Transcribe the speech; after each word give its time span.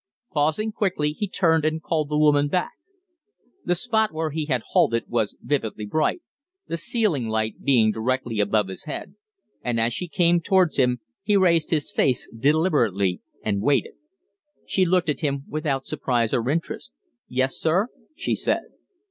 Pausing 0.31 0.71
quickly, 0.71 1.11
he 1.11 1.27
turned 1.27 1.63
and 1.63 1.79
called 1.79 2.09
the 2.09 2.17
woman 2.17 2.47
back. 2.47 2.71
The 3.65 3.75
spot 3.75 4.11
where 4.11 4.31
he 4.31 4.45
had 4.45 4.63
halted 4.71 5.03
was 5.07 5.37
vividly 5.39 5.85
bright, 5.85 6.23
the 6.65 6.75
ceiling 6.75 7.27
light 7.27 7.61
being 7.63 7.91
directly 7.91 8.39
above 8.39 8.67
his 8.67 8.85
head; 8.85 9.13
and 9.61 9.79
as 9.79 9.93
she 9.93 10.07
came 10.07 10.39
towards 10.41 10.77
him 10.77 11.01
he 11.21 11.37
raised 11.37 11.69
his 11.69 11.91
face 11.91 12.27
deliberately 12.35 13.21
and 13.43 13.61
waited. 13.61 13.93
She 14.65 14.85
looked 14.85 15.07
at 15.09 15.19
him 15.19 15.43
without 15.47 15.85
surprise 15.85 16.33
or 16.33 16.49
interest. 16.49 16.93
"Yes, 17.27 17.55
sir?" 17.57 17.89
she 18.15 18.33
said. 18.33 18.61